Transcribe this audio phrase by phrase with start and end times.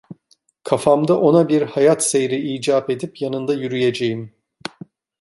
[0.63, 4.33] Kafamda ona bir hayat seyri icap edip yanında yürüyeceğim.